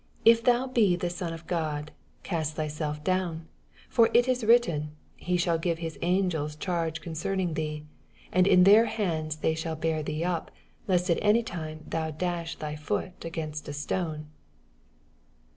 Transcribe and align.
If 0.25 0.43
thou 0.43 0.65
be 0.65 0.95
the 0.95 1.11
Son 1.11 1.31
of 1.31 1.45
God, 1.45 1.91
cast 2.23 2.55
thyself 2.55 3.03
down: 3.03 3.47
for 3.87 4.09
it 4.15 4.27
is 4.27 4.43
written. 4.43 4.95
He 5.15 5.37
shall 5.37 5.59
give 5.59 5.77
his 5.77 5.99
angels 6.01 6.55
charge 6.55 7.01
concerning 7.01 7.53
thee: 7.53 7.85
and 8.31 8.47
in 8.47 8.63
weir 8.63 8.85
hands 8.85 9.35
they 9.35 9.53
shall 9.53 9.75
bear 9.75 10.01
thee 10.01 10.23
up, 10.23 10.49
leat 10.87 11.07
at 11.11 11.19
any 11.21 11.43
time 11.43 11.85
thou 11.87 12.09
daah 12.09 12.57
thy 12.57 12.75
foot 12.75 13.23
against 13.23 13.67
a 13.69 13.73
stone. 13.73 14.25